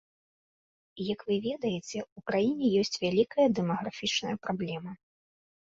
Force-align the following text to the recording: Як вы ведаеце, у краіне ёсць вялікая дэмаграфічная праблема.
Як 1.13 1.19
вы 1.27 1.35
ведаеце, 1.47 1.97
у 2.19 2.25
краіне 2.31 2.65
ёсць 2.81 2.99
вялікая 3.05 3.47
дэмаграфічная 3.59 4.35
праблема. 4.49 4.91